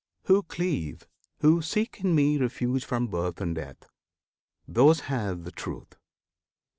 [0.23, 1.07] Who cleave,
[1.41, 3.85] who seek in Me Refuge from birth[FN#14] and death,
[4.67, 5.95] those have the Truth!